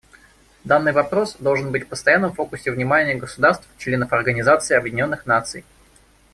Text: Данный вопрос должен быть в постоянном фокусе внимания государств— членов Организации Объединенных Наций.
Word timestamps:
Данный 0.63 0.93
вопрос 0.93 1.35
должен 1.37 1.71
быть 1.71 1.83
в 1.83 1.89
постоянном 1.89 2.33
фокусе 2.33 2.71
внимания 2.71 3.13
государств— 3.13 3.67
членов 3.77 4.11
Организации 4.13 4.73
Объединенных 4.73 5.27
Наций. 5.27 5.63